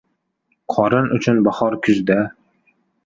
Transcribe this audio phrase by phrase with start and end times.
[0.75, 2.19] •Qorin uchun bahor kuzda.